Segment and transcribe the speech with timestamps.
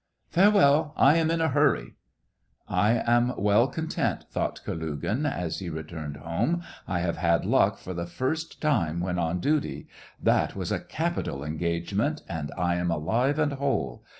[0.13, 1.93] '*" Farewell; I am in a hurry."
[2.37, 7.77] *' I am well content," thought Kalugin, as he returned home;" I have had luck
[7.77, 9.87] for the first time when on duty.
[10.19, 14.03] That was a capital engage ment, and I am alive and whole.